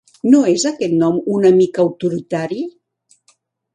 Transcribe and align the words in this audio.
No 0.35 0.37
és 0.53 0.63
aquest 0.69 0.95
nom 1.03 1.19
una 1.35 1.51
mica 1.59 1.85
autoritari? 1.85 2.67